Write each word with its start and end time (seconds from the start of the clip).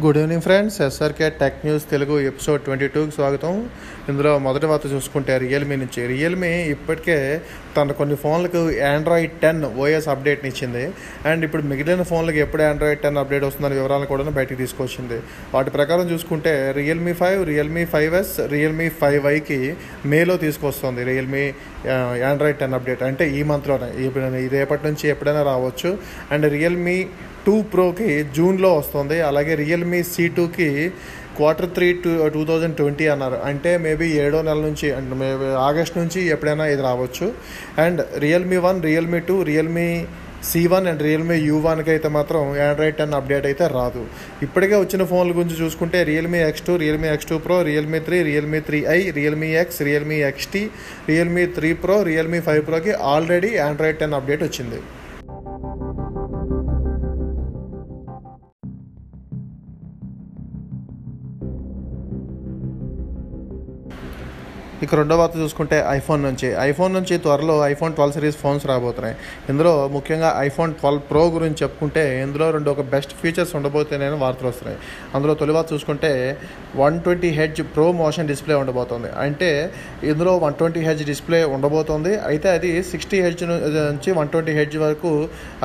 Good 0.00 0.18
evening 0.18 0.42
friends 0.42 0.80
SRK 0.80 1.30
tech 1.30 1.66
news 1.66 1.90
Telugu 1.90 2.20
episode 2.20 2.62
twenty 2.62 2.88
టూకి 2.88 3.10
స్వాగతం. 3.10 3.68
ఇందులో 4.08 4.38
మొదటి 4.38 4.66
వార్త 4.66 4.86
చూసుకుంటే 4.92 5.38
రియల్మీ 5.38 5.76
నుంచి. 5.76 6.06
రియల్మీ 6.06 6.48
ఇప్పటికే 6.48 7.40
తన 7.76 7.92
కొన్ని 7.92 8.16
ఫోన్లకు 8.16 8.70
ఆండ్రాయిడ్ 8.80 9.32
టెన్ 9.32 9.64
ఓఎస్ 9.64 10.08
అప్డేట్ని 10.08 10.50
ఇచ్చింది. 10.50 10.92
అండ్ 11.28 11.44
ఇప్పుడు 11.44 11.62
మిగిలిన 11.62 12.02
ఫోన్లకు 12.02 12.36
ఎప్పుడు 12.36 12.62
ఆండ్రాయిడ్ 12.62 13.00
టెన్ 13.00 13.16
అప్డేట్ 13.16 13.44
వస్తుందనే 13.44 13.74
వివరాలను 13.74 14.06
కూడా 14.06 14.22
బయటికి 14.22 14.56
తీసుకొచ్చింది. 14.56 15.20
వాటి 15.54 15.70
ప్రకారం 15.70 16.10
చూసుకుంటే 16.10 16.72
Realme 16.76 17.12
five 17.12 17.46
Realme 17.46 17.84
five 17.84 18.14
S 18.14 18.40
Realme 18.46 18.88
five 18.88 19.26
ఐకి 19.26 19.74
మేలో 20.06 20.36
తీసుకొస్తుంది 20.36 21.04
రియల్మీ 21.04 21.52
ఆండ్రాయిడ్ 22.30 22.58
టెన్ 22.58 22.74
అప్డేట్ 22.74 23.02
అంటే 23.02 23.30
ఈ 23.30 23.42
మంత్లోనే 23.42 24.06
ఇప్పుడు 24.06 24.24
ఇది 24.24 24.66
నుంచి 24.72 25.08
ఎప్పుడైనా 25.08 25.42
రావచ్చు. 25.42 25.98
అండ్ 26.30 26.50
రియల్మీ 26.50 27.06
టూ 27.46 27.54
ప్రోకి 27.72 28.10
జూన్లో 28.36 28.70
వస్తుంది. 28.78 29.18
అలాగే 29.28 29.54
రియల్మీ 29.62 30.00
సి 30.12 30.24
టూకి 30.38 30.70
quarter 31.36 31.70
three 31.76 31.86
two 32.04 32.10
two 32.34 32.42
thousand 32.48 32.76
twenty 32.80 33.06
అన్నారు. 33.12 33.36
అంటే 33.50 33.70
మేబీ 33.84 34.08
ఏడో 34.24 34.40
నెల 34.48 34.60
నుంచి 34.68 34.88
అండ్ 34.96 35.12
మేబీ 35.22 35.46
ఆగస్ట్ 35.68 35.96
నుంచి 36.00 36.20
ఎప్పుడైనా 36.34 36.66
ఇది 36.72 36.82
రావచ్చు. 36.88 37.28
And 37.84 38.02
Realme 38.24 38.58
one 38.66 38.80
Realme 38.88 39.20
two 39.30 39.36
Realme 39.50 39.86
C 40.50 40.60
one 40.70 40.86
and 40.90 41.02
Realme 41.06 41.34
U 41.48 41.56
వన్కి 41.64 41.90
అయితే 41.94 42.08
మాత్రం 42.16 42.40
ఆండ్రాయిడ్ 42.68 42.96
టెన్ 43.00 43.12
అప్డేట్ 43.18 43.46
అయితే 43.50 43.64
రాదు. 43.76 44.02
ఇప్పటికే 44.46 44.76
వచ్చిన 44.84 45.02
ఫోన్ల 45.10 45.32
గురించి 45.36 45.56
చూసుకుంటే 45.62 45.98
Realme 46.10 46.40
X 46.48 46.64
two 46.68 46.74
Realme 46.84 47.08
X 47.14 47.28
two 47.30 47.36
pro 47.44 47.58
Realme 47.68 47.98
three 48.06 48.18
Realme 48.30 48.60
three 48.68 48.78
I 48.96 49.00
Realme 49.18 49.50
X 49.62 49.78
Realme 49.88 50.18
XT 50.30 50.62
Realme 51.10 51.44
three 51.58 51.70
pro 51.84 51.98
Realme 52.10 52.40
five 52.48 52.64
ప్రోకి 52.70 52.94
already 53.12 53.52
Android 53.68 54.00
ten 54.02 54.16
update 54.18 54.44
వచ్చింది. 54.48 54.80
ఇక 64.84 64.94
రెండో 65.00 65.16
వార్త 65.18 65.36
చూసుకుంటే 65.42 65.76
ఐఫోన్ 65.96 66.20
నుంచి. 66.28 66.48
ఐఫోన్ 66.68 66.92
నుంచి 66.98 67.14
త్వరలో 67.24 67.56
ఐఫోన్ 67.72 67.92
ట్వెల్వ్ 67.96 68.14
సిరీస్ 68.16 68.38
ఫోన్స్ 68.42 68.64
రాబోతున్నాయి. 68.70 69.16
ఇందులో 69.52 69.72
ముఖ్యంగా 69.96 70.30
ఐఫోన్ 70.46 70.70
ట్వెల్వ్ 70.80 71.02
ప్రో 71.10 71.22
గురించి 71.34 71.58
చెప్పుకుంటే 71.62 72.02
ఇందులో 72.22 72.46
రెండు 72.56 72.70
ఒక 72.74 72.82
బెస్ట్ 72.94 73.12
ఫీచర్స్ 73.20 73.52
ఉండబోతున్నాయని 73.58 74.18
వార్తలు 74.24 74.48
వస్తున్నాయి. 74.52 74.78
అందులో 75.16 75.34
తొలి 75.40 75.52
వార్త 75.56 75.68
చూసుకుంటే 75.74 76.10
one 76.82 76.96
twenty 77.04 77.30
H 77.38 77.60
pro 77.74 77.86
motion 78.00 78.28
display 78.32 78.56
ఉండబోతుంది. 78.62 79.08
అంటే 79.24 79.50
ఇందులో 80.10 80.32
వన్ 80.44 80.56
ట్వంటీ 80.60 80.82
హెచ్ 80.88 81.04
డిస్ప్లే 81.12 81.40
ఉండబోతుంది. 81.56 82.12
అయితే 82.30 82.50
అది 82.56 82.72
సిక్స్టీ 82.90 83.20
హెచ్ 83.26 83.44
నుంచి 83.48 84.10
వన్ 84.18 84.32
ట్వంటీ 84.34 84.54
హెచ్ 84.58 84.76
వరకు 84.84 85.12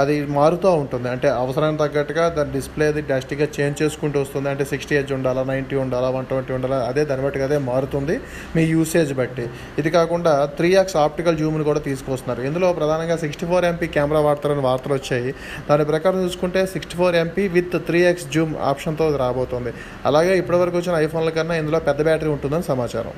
అది 0.04 0.18
మారుతూ 0.38 0.70
ఉంటుంది. 0.84 1.10
అంటే 1.16 1.30
అవసరానికి 1.44 1.82
తగ్గట్టుగా 1.84 2.28
దాని 2.38 2.56
డిస్ప్లే 2.58 2.88
అది 2.94 3.06
డాస్టిక్గా 3.12 3.50
చేంజ్ 3.58 3.78
చేసుకుంటూ 3.84 4.18
వస్తుంది. 4.26 4.48
అంటే 4.54 4.66
సిక్స్టీ 4.73 4.95
హెచ్ 5.00 5.14
ఉండాలా 5.20 5.44
నైంటీ 5.54 5.78
ఉండాలా 5.86 6.12
వన్ 6.20 6.30
ట్వంటీ 6.34 6.54
ఉండాలా 6.60 6.80
అదే 6.92 7.06
దాన్ని 7.12 7.26
బట్టి 7.28 7.45
అదే 7.50 7.60
మారుతుంది. 7.72 8.18
మీ 8.56 8.66
యూసేజ్ 8.76 9.07
బట్టి. 9.14 9.50
ఇది 9.80 9.90
కాకుండా 9.90 10.46
త్రీ 10.46 10.74
యాక్స్ 10.74 10.96
ఆప్టికల్ 10.96 11.38
జూమ్ని 11.38 11.64
కూడా 11.64 11.80
తీసుకొస్తున్నారు. 11.80 12.48
ఇందులో 12.48 12.74
ప్రధానంగా 12.74 13.18
సిక్స్టీ 13.18 13.46
ఫోర్ 13.46 13.66
ఎంపీ 13.66 13.88
కెమెరా 13.88 14.20
వాడతారని 14.20 14.62
వార్తలు 14.62 14.94
వచ్చాయి. 14.94 15.36
దాని 15.70 15.86
ప్రకారం 15.86 16.24
చూసుకుంటే 16.26 16.66
sixty 16.66 16.96
four 16.98 17.16
MP 17.16 17.48
with 17.48 17.72
three 17.76 18.02
X 18.02 18.26
zoom 18.26 18.56
ఆప్షన్తో 18.58 19.18
రాబోతుంది. 19.18 19.74
అలాగే 20.06 20.38
ఇప్పటివరకు 20.38 20.78
వచ్చిన 20.78 20.96
ఐఫోన్ల 20.96 21.30
కన్నా 21.30 21.56
ఇందులో 21.56 21.80
పెద్ద 21.80 22.04
బ్యాటరీ 22.04 22.30
ఉంటుందని 22.30 22.64
సమాచారం. 22.64 23.12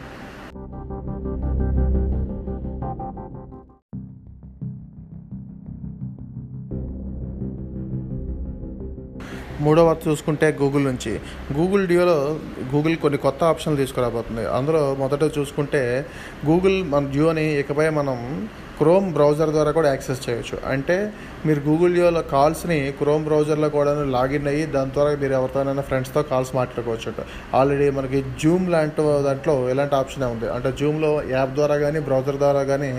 మూడో 9.62 9.98
చూసుకుంటే 10.08 10.58
గూగుల్ 10.62 10.84
నుంచి. 10.84 11.20
గూగుల్ 11.54 11.88
డియోలో 11.88 12.40
గూగుల్ 12.74 12.96
కొన్ని 12.98 13.18
కొత్త 13.20 13.44
ఆప్షన్లు 13.44 13.78
తీసుకురాబోతుంది. 13.78 14.46
అందులో 14.48 14.96
మొదట 15.00 15.24
చూసుకుంటే 15.38 16.06
గూగుల్ 16.46 16.84
మన 16.84 17.06
జియోని 17.12 17.46
ఇకపై 17.60 17.90
మనం 17.90 18.50
క్రోమ్ 18.80 19.08
బ్రౌజర్ 19.16 19.52
ద్వారా 19.56 19.72
కూడా 19.78 19.90
యాక్సెస్ 19.94 20.22
చేయొచ్చు. 20.28 20.58
అంటే 20.74 20.98
మీరు 21.48 21.62
గూగుల్ 21.68 21.94
జియోలో 21.96 22.22
కాల్స్ని 22.32 22.78
క్రోమ్ 23.00 23.26
బ్రౌజర్లో 23.28 23.68
కూడా 23.76 23.92
లాగిన్ 24.16 24.48
అయ్యి 24.52 24.64
దాని 24.76 24.92
ద్వారా 24.96 25.12
మీరు 25.22 25.34
ఎవరితోనైనా 25.40 25.84
ఫ్రెండ్స్తో 25.90 26.22
కాల్స్ 26.32 26.52
మాట్లాడుకోవచ్చు 26.58 27.24
ఆల్రెడీ 27.60 27.88
మనకి 27.98 28.20
జూమ్ 28.42 28.66
లాంటి 28.74 29.04
దాంట్లో 29.28 29.56
ఎలాంటి 29.74 29.96
ఆప్షన్ 30.00 30.24
ఉంది? 30.36 30.48
అంటే 30.56 30.70
జూమ్లో 30.80 31.12
యాప్ 31.36 31.54
ద్వారా 31.60 31.76
కానీ 31.84 32.00
బ్రౌజర్ 32.08 32.38
ద్వారా 32.44 32.62
కానీ 32.72 32.90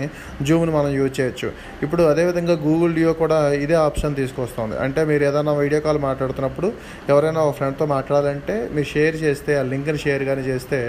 జూమ్ని 0.47 0.71
మనం 0.77 0.91
యూజ్ 0.99 1.13
చేయొచ్చు. 1.19 1.49
ఇప్పుడు 1.85 2.03
అదేవిధంగా 2.11 2.55
గూగుల్ 2.65 2.95
డియో 2.99 3.13
కూడా 3.23 3.39
ఇదే 3.65 3.77
ఆప్షన్ 3.87 4.15
తీసుకొస్తుంది. 4.21 4.75
అంటే 4.85 5.03
మీరు 5.11 5.25
ఏదైనా 5.29 5.53
వీడియో 5.61 5.81
కాల్ 5.87 5.99
మాట్లాడుతున్నప్పుడు 6.07 6.69
ఎవరైనా 7.11 7.41
ఒక 7.47 7.55
ఫ్రెండ్తో 7.59 7.87
మాట్లాడాలంటే 7.95 8.55
మీరు 8.75 8.89
షేర్ 8.93 9.17
చేస్తే 9.25 9.51
ఆ 9.61 9.63
లింక్ని 9.73 10.01
షేర్ 10.05 10.25
కానీ 10.31 10.45
చేస్తే 10.51 10.81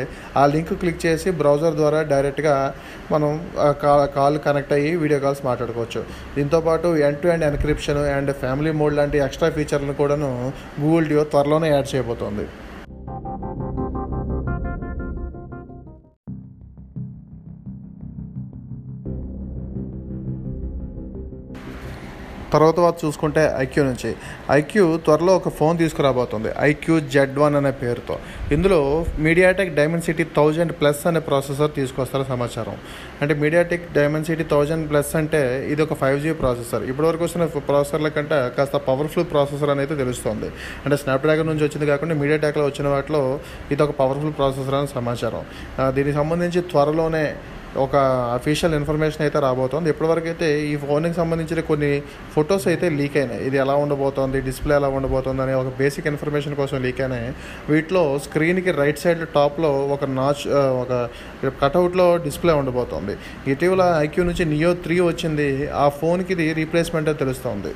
ఆ 0.42 0.44
లింక్ 0.54 0.74
క్లిక్ 0.82 1.00
చేసి 1.06 1.30
బ్రౌజర్ 1.42 1.76
ద్వారా 1.82 2.00
డైరెక్ట్గా 2.14 2.56
మనం 3.12 3.30
కాల్ 4.16 4.38
కనెక్ట్ 4.48 4.72
అయ్యి 4.74 4.81
వీడియో 5.02 5.20
కాల్స్ 5.24 5.42
మాట్లాడుకోవచ్చు. 5.48 6.00
దీంతోపాటు 6.36 6.88
end 7.08 7.20
to 7.22 7.28
end 7.34 7.46
encryption 7.50 8.00
and 8.16 8.32
family 8.42 8.72
mode 8.82 8.96
లాంటి 9.00 9.18
ఎక్స్ట్రా 9.28 9.50
ఫీచర్లను 9.56 9.94
కూడాను 10.02 10.30
గూగుల్ 10.82 11.08
డియో 11.12 11.24
త్వరలోనే 11.34 11.70
యాడ్ 11.74 11.90
చేయబోతోంది. 11.94 12.46
తర్వాత 22.54 22.76
వారు 22.84 22.98
చూసుకుంటే 23.04 23.42
ఐక్యూ 23.64 23.82
నుంచి. 23.88 24.10
ఐక్యూ 24.58 24.84
త్వరలో 25.06 25.32
ఒక 25.40 25.50
ఫోన్ 25.58 25.76
తీసుకురాబోతుంది. 25.82 26.50
ఐక్యూ 26.68 26.96
జెడ్ 27.14 27.36
వన్ 27.42 27.56
అనే 27.60 27.72
పేరుతో. 27.82 28.16
ఇందులో 28.56 28.80
మీడియాటెక్ 29.26 29.72
డైమెన్సిటీ 29.80 30.26
థౌజండ్ 30.38 30.72
ప్లస్ 30.80 31.02
అనే 31.10 31.22
ప్రాసెసర్ 31.28 31.70
తీసుకొస్తారు 31.78 32.26
సమాచారం. 32.32 32.76
అంటే 33.22 33.36
మీడియాటెక్ 33.44 33.86
డైమెన్సిటీ 33.98 34.46
థౌజండ్ 34.52 34.84
ప్లస్ 34.90 35.12
అంటే 35.20 35.42
ఇది 35.72 35.82
ఒక 35.86 35.96
ఫైవ్ 36.02 36.18
జీ 36.24 36.32
ప్రాసెసర్. 36.42 36.84
ఇప్పటివరకు 36.90 37.24
వచ్చిన 37.26 37.48
ప్రాసెసర్ల 37.70 38.10
కంటే 38.18 38.38
కాస్త 38.58 38.76
పవర్ఫుల్ 38.90 39.26
ప్రాసెసర్ 39.32 39.72
అనేది 39.76 39.96
తెలుస్తుంది. 40.02 40.50
అంటే 40.84 40.98
స్నాప్డ్రాగన్ 41.04 41.50
నుంచి 41.52 41.64
వచ్చింది 41.68 41.88
కాకుండా 41.92 42.16
మీడియాటెక్లో 42.22 42.66
వచ్చిన 42.70 42.86
వాటిలో 42.94 43.22
ఇది 43.74 43.82
ఒక 43.86 43.94
పవర్ఫుల్ 44.02 44.36
ప్రాసెసర్ 44.40 44.78
అని 44.80 44.90
సమాచారం. 44.98 45.42
దీనికి 45.96 46.16
సంబంధించి 46.20 46.62
త్వరలోనే 46.72 47.24
ఒక 47.76 47.96
అఫీషియల్ 48.34 48.74
ఇన్ఫర్మేషన్ 48.74 49.22
అయితే 49.22 49.38
రాబోతోంది. 49.38 49.90
ఇప్పటివరకు 49.90 50.26
అయితే 50.26 50.60
ఈ 50.66 50.76
ఫోన్కి 50.76 51.14
సంబంధించిన 51.14 51.60
కొన్ని 51.60 52.02
ఫొటోస్ 52.34 52.68
అయితే 52.68 52.88
లీక్ 52.88 53.16
అయినాయి. 53.16 53.46
ఇది 53.46 53.56
ఎలా 53.56 53.74
ఉండబోతోంది? 53.74 54.40
డిస్ప్లే 54.40 54.76
ఎలా 54.76 54.88
ఉండబోతోంది 54.88 55.42
అనే 55.42 55.54
ఒక 55.54 55.72
బేసిక్ 55.78 56.06
ఇన్ఫర్మేషన్ 56.06 56.56
కోసం 56.56 56.82
లీక్ 56.82 57.00
అయినాయి. 57.00 57.32
వీటిలో 57.68 58.18
స్క్రీన్కి 58.18 58.70
రైట్ 58.70 58.98
సైడ్ 58.98 59.28
టాప్లో 59.28 59.70
ఒక 59.86 60.04
నాచ్ 60.04 60.48
ఒక 60.82 61.08
కటౌట్లో 61.62 62.16
డిస్ప్లే 62.16 62.52
ఉండబోతోంది. 62.52 63.16
ఇటీవల 63.50 63.96
ఐక్యూ 63.98 64.24
నుంచి 64.24 64.44
నియో 64.44 64.74
త్రీ 64.74 65.00
వచ్చింది. 65.00 65.70
ఆ 65.70 65.88
ఫోన్కి 65.88 66.32
ఇది 66.32 66.52
రీప్లేస్మెంట్ 66.52 67.18
తెలుస్తోంది. 67.18 67.74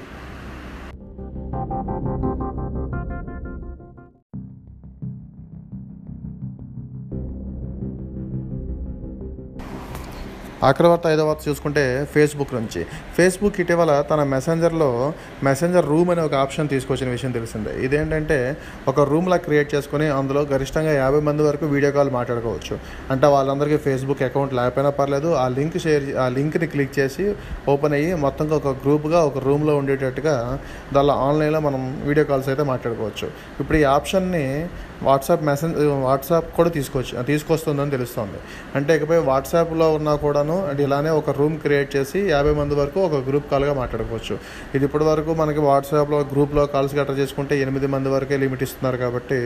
ఆఖరి 10.64 10.88
వార్త 10.88 11.06
ఐదో 11.06 11.26
వార్త 11.26 11.48
చూసుకుంటే 11.48 12.08
ఫేస్బుక్ 12.14 12.54
నుంచి. 12.54 12.86
ఫేస్బుక్ 13.16 13.60
ఇటీవల 13.60 14.04
తన 14.10 14.22
మెసెంజర్లో 14.22 15.12
మెసెంజర్ 15.42 15.86
రూమ్ 15.86 16.10
అనే 16.10 16.22
ఒక 16.22 16.34
ఆప్షన్ 16.34 16.68
తీసుకొచ్చిన 16.68 17.10
విషయం 17.10 17.30
తెలిసిందే. 17.30 17.84
ఇదేంటంటే 17.84 18.56
ఒక 18.88 19.00
రూమ్లా 19.00 19.36
క్రియేట్ 19.36 19.74
చేసుకుని 19.74 20.08
అందులో 20.08 20.40
గరిష్టంగా 20.40 20.92
యాభై 20.92 21.20
మంది 21.20 21.42
వరకు 21.42 21.66
వీడియో 21.66 21.92
కాల్ 21.92 22.10
మాట్లాడుకోవచ్చు. 22.10 22.78
అంటే 23.10 23.26
వాళ్ళందరికీ 23.26 23.76
ఫేస్బుక్ 23.76 24.22
అకౌంట్ 24.22 24.54
లేకపోయినా 24.54 24.90
పర్లేదు 24.90 25.34
ఆ 25.34 25.48
లింక్ 25.48 25.78
షేర్ 25.78 26.16
ఆ 26.16 26.28
లింక్ని 26.28 26.66
క్లిక్ 26.66 26.98
చేసి 26.98 27.34
ఓపెన్ 27.68 27.92
అయ్యి 27.92 28.14
మొత్తంగా 28.14 28.56
ఒక 28.56 28.66
గ్రూప్గా 28.66 29.20
ఒక 29.20 29.38
రూమ్లో 29.38 29.76
ఉండేటట్టుగా 29.76 30.58
దానిలో 30.92 31.14
ఆన్లైన్లో 31.14 31.60
మనం 31.60 32.02
వీడియో 32.04 32.24
కాల్స్ 32.24 32.48
అయితే 32.48 32.62
మాట్లాడుకోవచ్చు. 32.62 33.28
ఇప్పుడు 33.60 33.78
ఈ 33.78 33.84
ఆప్షన్ని 33.84 34.66
వాట్సాప్ 35.08 35.42
మెసేజ్ 35.48 35.74
వాట్సాప్ 36.08 36.48
కూడా 36.56 36.70
తీసుకొచ్చి 36.76 37.22
తీసుకొస్తుందని 37.30 37.90
తెలుస్తుంది. 37.90 38.38
అంటే 38.74 38.96
ఇకపై 38.96 39.18
వాట్సాప్లో 39.30 39.86
ఉన్నా 39.98 40.14
కూడాను 40.24 40.56
అండ్ 40.68 40.80
ఇలానే 40.86 41.10
ఒక 41.20 41.30
రూమ్ 41.38 41.56
క్రియేట్ 41.64 41.90
చేసి 41.96 42.20
యాభై 42.30 42.54
మంది 42.60 42.74
వరకు 42.74 43.00
ఒక 43.08 43.20
గ్రూప్ 43.28 43.50
కాల్గా 43.50 43.74
మాట్లాడుకోవచ్చు. 43.80 44.34
ఇది 44.74 44.84
ఇప్పటి 44.84 45.04
వరకు 45.04 45.34
మనకి 45.42 45.60
వాట్సాప్లో 45.68 46.20
గ్రూప్లో 46.32 46.66
కాల్స్ 46.66 46.94
గట్రా 46.98 47.16
చేసుకుంటే 47.22 47.60
ఎనిమిది 47.64 47.86
మంది 47.86 48.08
వరకే 48.08 48.36
లిమిట్ 48.36 48.62
ఇస్తున్నారు 48.66 48.96
కాబట్టి 48.96 49.40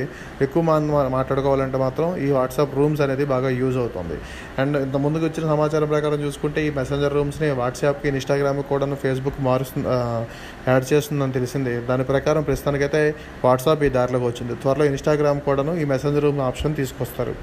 ఎక్కువ 0.46 0.62
మంది 0.70 0.92
మాట్లాడుకోవాలంటే 1.16 1.78
మాత్రం 1.84 2.16
ఈ 2.26 2.30
వాట్సాప్ 2.38 2.76
రూమ్స్ 2.78 3.02
అనేది 3.06 3.24
బాగా 3.34 3.48
యూజ్ 3.60 3.76
అవుతుంది. 3.76 4.18
అండ్ 4.60 4.76
ఇంత 4.76 4.96
ముందుకు 5.06 5.24
వచ్చిన 5.28 5.44
సమాచారం 5.54 5.88
ప్రకారం 5.94 6.20
చూసుకుంటే 6.26 6.66
ఈ 6.66 6.70
మెసెంజర్ 6.78 7.14
రూమ్స్ని 7.18 7.50
వాట్సాప్కి 7.62 8.08
ఇన్స్టాగ్రామ్కి 8.12 8.68
కూడా 8.72 8.86
ఫేస్బుక్ 9.04 9.40
మారుస్తుంది 9.48 9.88
యాడ్ 10.68 10.86
చేస్తుందని 10.92 11.32
తెలిసింది. 11.32 11.72
దాని 11.90 12.04
ప్రకారం 12.12 12.42
ప్రస్తుతానికైతే 12.48 13.02
వాట్సాప్ 13.44 13.82
ఈ 13.86 13.88
దారిలోకి 13.98 14.26
వచ్చింది. 14.30 14.54
త్వరలో 14.62 14.84
ఇన్స్టాగ్రామ్ 14.92 15.39
కూడాను 15.46 15.72
ఈ 15.82 15.84
మెసెంజర్ 15.92 16.24
రూమ్ 16.26 16.40
ఆప్షన్ 16.50 16.74
తీసుకొస్తారు. 16.80 17.34